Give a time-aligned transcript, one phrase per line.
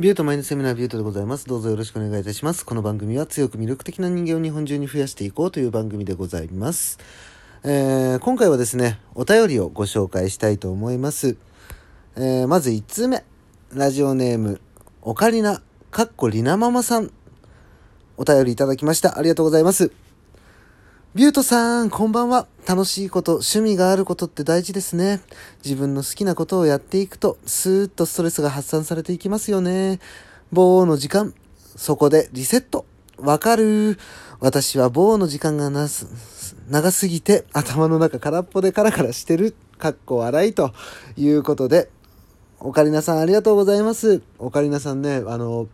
[0.00, 1.46] ビュートマインドセミナービュートでございます。
[1.46, 2.64] どうぞよろしくお願いいたします。
[2.64, 6.98] この番組は強く魅力的な人間を日本中に増やしていこうという番組でございます。
[7.64, 11.36] えー、今回はですね、お便りをご紹介したいと思います。
[12.16, 13.22] えー、まず1通目。
[13.74, 14.62] ラジオネーム、
[15.02, 15.60] オカリナ、
[15.90, 17.10] かっこりなママさん。
[18.16, 19.18] お便りいただきました。
[19.18, 19.92] ありがとうございます。
[21.14, 22.46] ビュートさん、こんばんは。
[22.70, 25.20] 楽しいこと、趣味があることって大事ですね。
[25.64, 29.98] 自分の好きなことをやっていくと、スーッとストレスが発散されていきますよね。
[30.52, 31.34] 棒の時間、
[31.74, 32.86] そこでリセット。
[33.18, 33.98] わかる。
[34.38, 36.06] 私は棒の時間がなす、
[36.68, 39.56] 長すぎて頭の中空っぽでカラカラしてる。
[39.76, 40.72] かっこ笑いと
[41.16, 41.90] いうことで、
[42.60, 44.22] オカリナさんありがとうございます。
[44.38, 45.66] オカリナさんね、あの、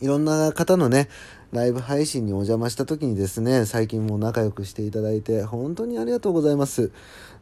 [0.00, 1.10] いろんな方のね、
[1.52, 6.90] ライブ配信にお邪魔した時にですね、最近も仲良くしていただいて、本当にありがとうございます。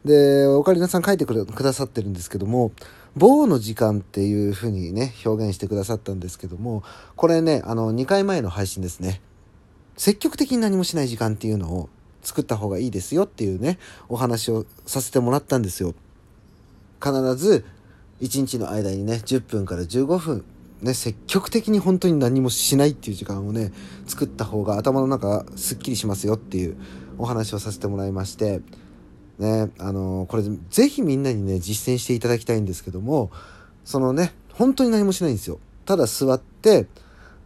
[0.03, 2.71] で、オカリナさん書いてくださってるんですけども、
[3.15, 6.83] 棒の時間っていう風にね、表現してくださったんですけども、
[7.15, 9.21] これね、あの、2回前の配信ですね。
[9.97, 11.89] 積極的に何もしない時間っていうのを
[12.21, 15.95] 作った方がいいですよっていうね、お話をさせてもらったんですよ。
[17.01, 17.65] 必ず、
[18.21, 20.45] 1日の間にね、10分から15分
[20.85, 23.73] ね、積極的に本当に何もしないっていう時間をね
[24.05, 26.77] 作った方が頭の中すっきりしますよっていう
[27.17, 28.61] お話をさせてもらいまして
[29.39, 33.31] ねあのー、これぜひみんなにね実践していただきたいんですけども
[33.83, 36.85] そのね本当に何もしないんですよただ座って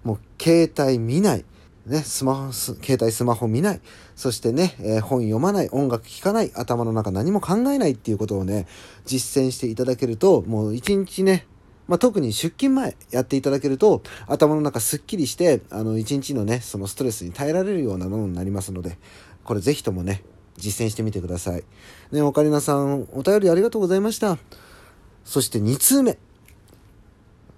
[0.04, 1.46] もう携帯見ない
[1.86, 3.82] ね、スマホ、携帯スマホ見ない。
[4.16, 5.70] そしてね、えー、本読まない。
[5.72, 6.52] 音楽聴かない。
[6.54, 8.68] 頭の中何も考えないっていうことをね、
[9.06, 11.48] 実践していただけると、もう一日ね、
[11.90, 19.00] まあ、特に出勤前やっていただけると頭の中すっきりしてあの一日のねそのストレスに耐えられるようなものになりますので
[19.44, 20.24] これぜひともね
[20.56, 21.64] 実践してみてください。
[22.12, 24.38] ねオカリナさんお便りありがとうございました。
[25.26, 26.20] そして2通目。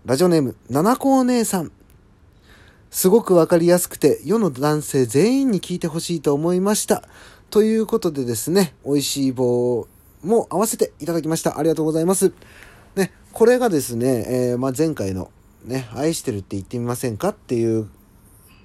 [0.06, 1.72] ラジオネーム七子お姉さん。
[2.90, 7.04] すごくわかりやすくて世の男性全員に聞いてほしいと思いました。
[7.50, 9.88] ということでですね美味しい棒
[10.24, 11.58] も合わせていただきました。
[11.58, 12.32] ありがとうございます。
[12.96, 15.32] ね、これがですね、えー、まあ、前回の
[15.66, 17.90] ね、愛してるって言ってみませんかっていう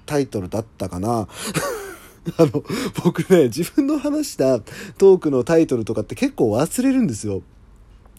[0.05, 1.27] タイトルだったかな。
[2.37, 2.63] あの、
[3.03, 4.59] 僕ね、自分の話した
[4.97, 7.41] トークのタイトルとかって結構忘れるんですよ。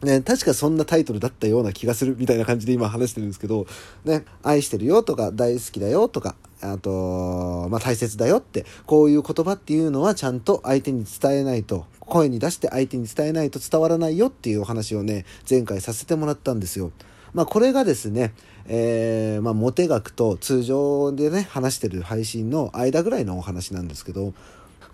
[0.02, 3.66] ね、確かそんなタイトルだったような気がするみたいな感じで今話してるんですけど、
[4.04, 16.90] ね、愛してるよとか大好きだよとか、あと、まあ、大切だよって、こういう言葉っていうのはちゃんと相手に伝えないと、声に出して相手に伝えないと伝わらないよっていうお話をね、前回させてもらったんですよ。
[17.34, 18.32] まあ、これがですね、
[18.66, 24.32] えー、まあ、モテ学と通常でね、話してる配信の間ぐらいのお話なんですけど、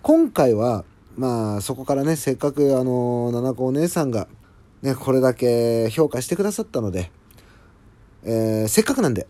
[0.01, 0.85] 今回は、
[1.17, 4.27] まあ、そこからね、せっかくあの、七子お姉さんが、
[4.81, 7.11] ね、これだけ評価してくださったので、
[8.23, 9.27] えー、せっかくなんで、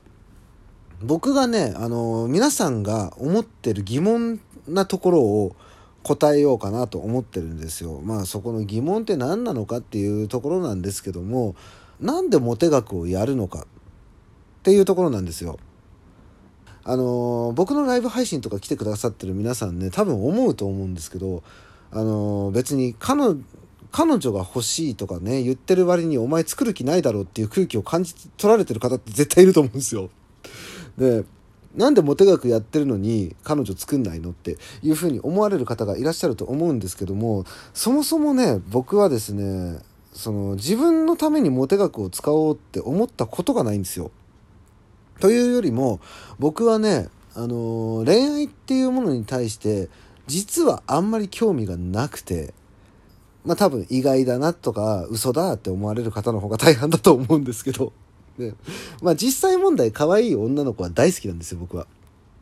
[1.01, 5.55] 僕がね、あの皆さんが思ってる疑問なところを
[6.05, 7.99] 答えようかなと思ってるんですよ。
[8.03, 11.55] まあそこの疑問って何なのかっていうところなんですけども、
[11.99, 13.65] なんでモテ学をやるのかっ
[14.61, 15.57] ていうところなんですよ。
[16.83, 21.41] あの僕のライブ配信とか来てくださってる皆さんね、多分思うと思うんですけど、
[21.89, 30.11] あの別に彼女が欲しいとかね、言ってる割にお前作る気ないだろうっていう空気を感じ取られてる方って絶対いると思うんですよ。
[30.99, 31.25] で
[31.75, 39.79] なんでモテ学やってるのに彼女作んないのっていうふうに思われる方がいらっしゃると思うんですけどもそもそもね僕はですね
[40.13, 44.11] その自分のためにモテ学を使おうって思ったことがないんですよ。
[45.19, 45.99] というよりも
[46.39, 49.89] 僕はね、あのー、恋愛っていうものに対して
[50.27, 52.53] 実はあんまり興味がなくて
[53.45, 57.93] まあ多分意外だなとか嘘だって思われる方の方が大半だと思うんですけど
[58.37, 58.53] ね、
[59.01, 61.87] まあ実際問題可愛い女の子は大好きなんですよ僕は。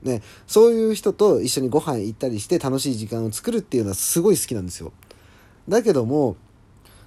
[0.04, 4.92] ね、そういう人と一緒にご飯行ったりして楽しい時間を作るっていうのはすごい好きなんですよ。
[5.70, 6.36] だけども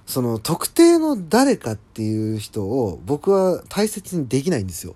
[0.07, 4.95] その特定の誰かっていう人を僕は大切にできないんですよ。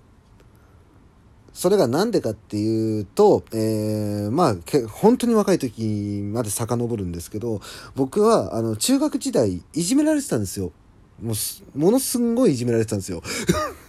[1.52, 4.56] それが何でかっていうと、えー、まあ
[4.88, 7.60] 本当に若い時まで遡るんですけど
[7.94, 10.72] 僕はあの中学時代いじめられてたんですよ。
[11.22, 13.22] もうものすんごいいじめられてたんですよ。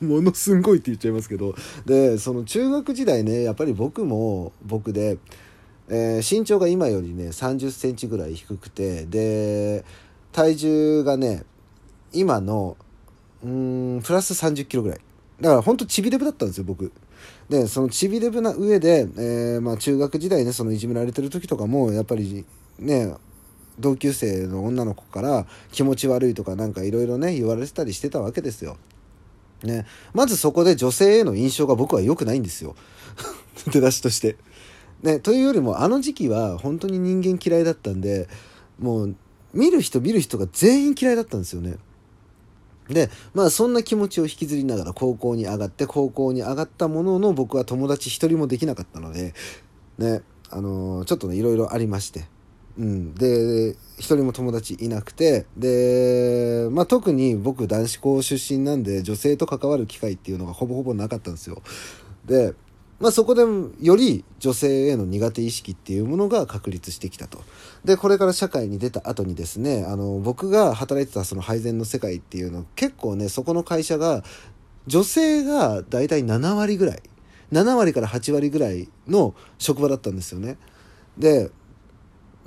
[0.00, 1.54] ものすんごいって言っちゃいますけど。
[1.86, 5.18] でその中学時代ねやっぱり僕も僕で、
[5.88, 9.84] えー、身長が今よりね3 0センチぐらい低くてで
[10.32, 11.44] 体重がね
[12.12, 12.76] 今の
[13.42, 15.00] うんプラス3 0キロぐらい。
[15.40, 16.92] だからほんとちびレブだったんですよ僕。
[17.48, 22.44] でそのちびレブな上で、えー、まあ、中学時代ねそのいじめられてる時とかもやっぱり
[22.78, 23.14] ね
[23.78, 28.76] 同級生の女の子から気持ち悪いとかなんかいろいろね言われてたりしてたわけですよ。
[29.62, 29.86] ね。
[30.14, 32.76] まずそこで女性への印象が僕は良くないんですよ。
[33.72, 34.36] 出だしとして。
[35.02, 38.28] ね、というよりもあの時期は本当に人間嫌いだったんで
[38.80, 39.14] もう
[39.54, 41.76] 見る人見る人が全員嫌いだったんですよね。
[42.88, 49.34] でまあそんな気持ちを引きずりながら高校に上がって高校に上がったものの僕は友達一人もできなかったので
[49.98, 52.24] ねあのー、ちょっとねいろいろありまして、
[52.78, 61.60] うん、で一人も友達いなくてで、まあ、特に僕男子校出身なんで女性と関わる機会っていうのがほぼほぼなかったんですよ。
[62.24, 62.54] で
[63.00, 63.42] まあ、そこで
[63.80, 67.44] より女性への苦手意識っていうものが確立してきたと。
[67.84, 74.24] で、これから社会に出た後にですね、あの、僕が働いてたその配膳の世界っていうの、結構ね、そこの会社が、
[74.88, 77.02] 女性がだいたい7割ぐらい、
[77.52, 80.56] 7割から8割ぐらいの職場だったんですよね。
[81.16, 81.52] で、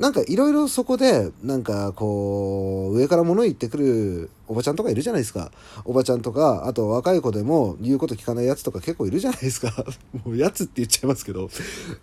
[0.01, 5.51] なんかいろいろそこでなんかこう上から物言ってくるおばちゃんとかいるじゃないですか。
[5.85, 9.71] おばちゃんとかあと若い子でも言うこと聞かないやつとか結構いるじゃないですか。
[10.25, 11.51] もうやつって言っちゃいますけど。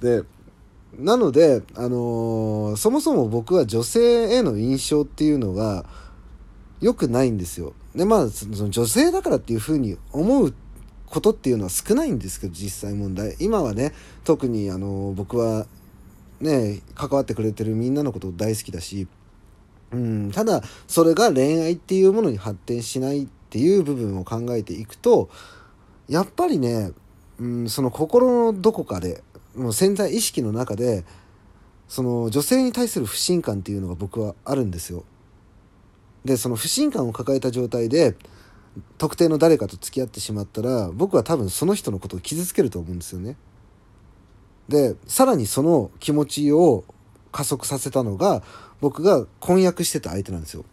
[0.00, 0.22] で
[0.96, 5.84] なのであのー、そもそも僕は女性への印象っていうのが
[6.80, 7.72] 良くないんですよ。
[7.96, 10.54] でまあその女性だからっていうふうに思う
[11.06, 13.34] ことっていうのは少ないんですけど実際問題。
[13.40, 13.92] 今はね
[14.22, 15.66] 特にあのー、僕は
[16.40, 19.06] ね関わってくれてるみんなのこと大好きだし、
[19.92, 25.30] うん、ただそれが恋愛っていうものに発展しないっていう部分を考えていくと
[26.08, 26.92] やっぱりね、
[27.38, 29.22] うん、その心のどこかで
[29.54, 31.04] もう潜在意識の中で
[31.88, 35.04] その女性に対する不信感っていうのが僕はあるんですよ。
[36.24, 38.14] でその不信感を抱えた状態で
[38.98, 43.36] 特定の誰かと付き合ってしまったら僕は多分その人のことを傷つけると思うんですよね。
[44.68, 46.84] でさらにその気持ちを
[47.32, 48.42] 加速させたのが
[48.80, 50.64] 僕が婚約してた相手なんですよ。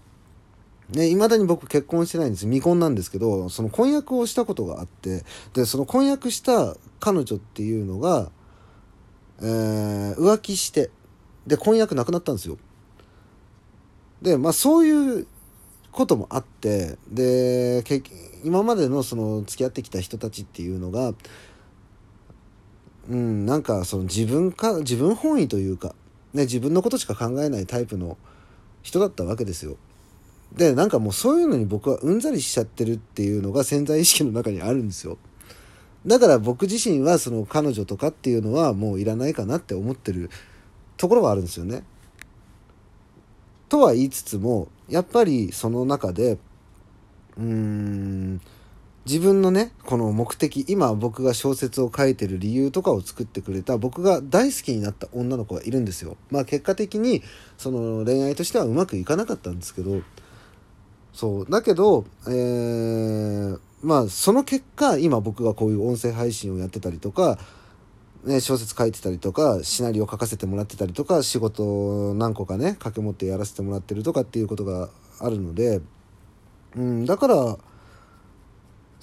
[0.90, 5.24] ね、未だに僕結婚してないんです未婚なんですけどその婚約をしたことがあって
[5.56, 8.30] でその婚約した彼女っていうのが、
[9.42, 10.92] えー、浮気して
[11.48, 12.60] で婚約なくなったんですよ。
[14.22, 15.28] でまあそういう
[15.92, 17.84] こともあってで
[18.44, 21.14] 今までのその付き合ってきた人たちっていうのが
[23.10, 25.96] うん、なんかその自分か自分本位というか、
[26.34, 28.18] ね、自分のことしか考えないタイプの
[28.82, 29.78] 人だったわけですよ。
[30.54, 35.18] でなんかもうそういうのに僕はうんざりしちゃってるっていうのが潜在意識の中にあるんですよ。
[36.06, 40.30] だから僕自身はその彼女とかっていうのはもういらないかなって思ってる
[40.98, 41.84] ところはあるんですよね。
[43.70, 46.38] とは言いつつもやっぱりその中で
[47.38, 48.42] うーん
[49.06, 56.18] 自分のねこの目的今僕が小説を書いてる理由とかを作ってくれた僕が大好きになった女の子がいるんですよ。
[56.32, 57.22] まあ結果的に
[57.58, 60.02] その恋愛としてはうまくいかなかったんですけど
[61.14, 67.38] そうだけど、えー、まあその結果今僕がこういう音声配信をやってたりとか、
[68.24, 75.82] ね、小説書いてたりとかシナリオ書かせてもらってたりとか仕事何個かね掛け持ってやらせてもらってるとかっていうことがあるので、
[76.76, 77.58] うん、だから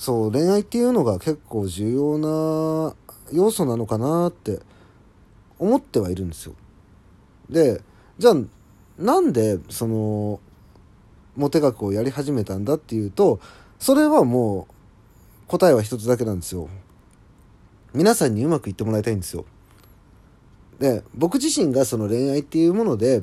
[0.02, 2.96] そう恋愛っていうのが結構重要な
[3.32, 4.58] 要素なのかなって
[5.60, 6.54] 思ってはいるんですよ。
[7.48, 7.80] で
[8.18, 8.34] じゃあ
[8.98, 10.40] なんでその
[11.36, 13.38] モテ学をやり始めたんだっていうと
[13.78, 16.68] それはもう答えは一つだけなんですよ。
[17.94, 19.44] 皆さんにうまくいってもらいたいんですよ。
[20.80, 23.22] で僕自身がその恋愛っていうもので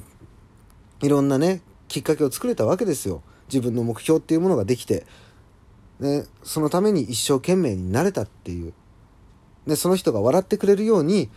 [1.02, 3.22] いろんなねきっかけを作れたわけですよ。
[3.50, 5.06] 自分の目標っていうものができて
[6.00, 8.74] ね、そのために一生懸命になれたっていう、
[9.66, 11.30] ね、その人が笑ってくれるように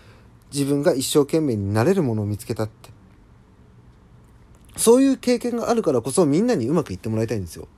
[0.52, 2.90] 自分が一生懸命になれるものを見つけたって。
[4.76, 7.68] そういう経験があるからこそみんなにうまくいってもらいたいんですよ。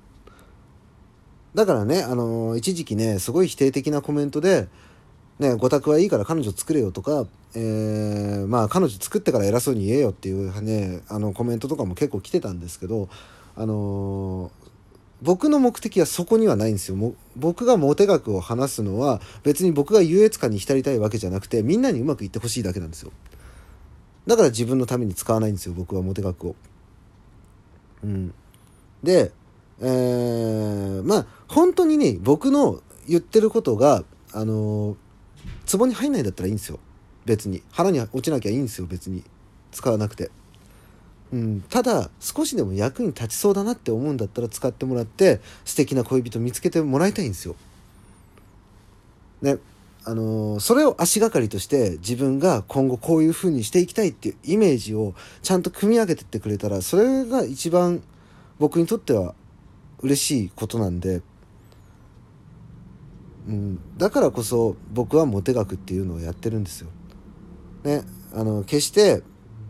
[1.54, 4.68] だからね、あのー、一時期ねすごい否定的なコメントで
[5.38, 13.08] 「ね、ご託はいいから彼女作れよ」とか、えー、まあ彼女作ってから偉そうに言えよっていうねあのコメントとかも結構来てたんですけど
[13.56, 14.63] あのー
[15.24, 16.96] 僕の目的はそこにはないんですよ。
[16.96, 23.10] も僕がモテ学を話すのは別に僕が優越感に浸りたいわけじゃなくてみんなにうまくいってほしいだけなんですよ。
[24.26, 26.56] だから自分のために使わないんですよ僕はモテ学を。
[28.02, 28.34] うん。
[29.02, 29.32] で、
[29.80, 34.04] えー、まあ本当にね僕の言ってることが
[34.34, 36.78] あのー、壺に入んないんだったらいいんですよ。
[37.24, 39.24] 別に腹に落ちなきゃいいんですよ別に
[39.72, 40.30] 使わなくて。
[41.32, 47.56] うん、ただ少しでも役に立ちそうだなって思うんだったら使ってもらって素敵な恋人見つけてもらいたいんですよ。
[49.42, 49.56] ね
[50.06, 58.02] あのー、それを足がかりとして自分が今後こういう風にしていきたいっていうイメージをちゃんと組み上げてってくれたらそれが一番
[58.58, 59.34] 僕にとっては
[60.02, 61.22] 嬉しいことなんで
[63.46, 66.88] うん、だからこそ僕はモテ学っていうのをやってるんですよ。
[67.84, 68.02] ね、
[68.32, 69.22] あの決して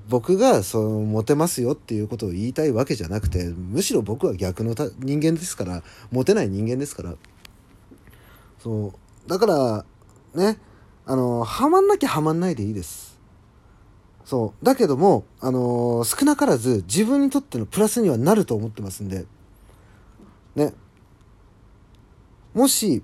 [0.09, 7.15] 僕がそのモテますよっていうことを言いたいわけじゃなくてむしろ僕は逆の人間ですからモテない人間ですから。
[8.59, 8.95] そ
[9.27, 9.29] う。
[9.29, 9.85] だから
[10.35, 10.59] ね
[11.07, 13.19] あのハマんなきゃハマんないでいいです。
[14.25, 14.65] そう。
[14.65, 19.27] だけどもあの少なからず自分にとってのプラスにはなると思ってますんで。
[20.55, 20.75] ね。
[22.53, 23.03] もし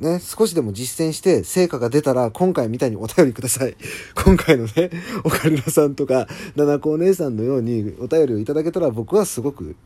[0.00, 3.76] ね、少しでも実践して成果が出たら今回みたいにお便りください。
[4.24, 4.90] 今回のね、
[5.22, 9.76] オカルナさんとか、七子お姉さんのようにお便りをいただけたら僕はすごく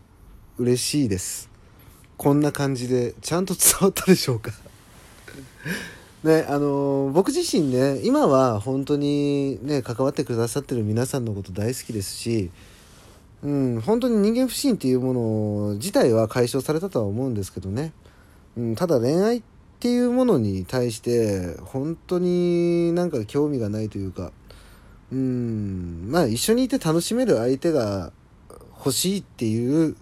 [0.57, 1.51] 嬉しいです。
[2.17, 4.53] こんな感じで、ちゃんと伝わったでしょうか
[6.25, 12.51] ね、あのー、僕自身ね、今は本当にね、関わってくださってる皆さんのこと大好きですし、
[13.45, 17.93] うん、本当に人間不信っていうもの自体は解消されたとは思うんですけどね。
[18.57, 24.33] うん、ただ恋愛ってっていうものに対して本当になんか興味がないというか
[25.13, 28.11] うんまあ一緒にいて楽しめる相手が
[28.77, 29.97] 欲しいっていう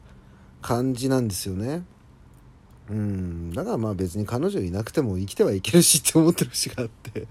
[0.62, 1.84] 感じなんですよね。
[2.88, 7.26] うんだからまあ別に彼女いなくても生きてはいけるしって思ってる節があって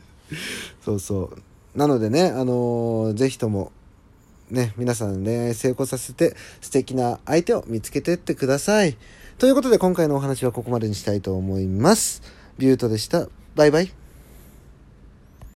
[0.84, 3.72] そうそうなのでねあのー、ぜひとも
[4.52, 8.98] ね皆さん恋愛成功させて素敵な相手を見つけてってください。
[9.38, 12.22] ということで今回のお話はここまでにしたいと思います。
[12.58, 13.28] ビュートでした。
[13.56, 14.05] バイバイ。